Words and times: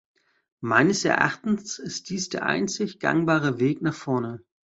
Meines 0.61 1.05
Erachtens 1.05 1.77
ist 1.77 2.09
dies 2.09 2.29
der 2.29 2.43
einzig 2.47 2.99
gangbare 2.99 3.59
Weg 3.59 3.83
nach 3.83 3.93
vorne. 3.93 4.43